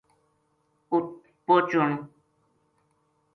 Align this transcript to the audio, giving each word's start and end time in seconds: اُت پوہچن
اُت 0.91 1.05
پوہچن 1.45 1.91